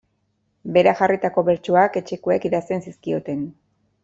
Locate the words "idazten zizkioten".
2.51-3.47